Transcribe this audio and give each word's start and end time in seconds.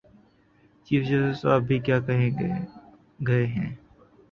Chief 0.87 1.01
justice 1.09 1.41
صاحب 1.41 1.61
بھی 1.67 1.77
کیا 1.85 1.99
کہہ 2.07 2.29
گئے 3.27 3.45
ہیں؟ 3.47 3.69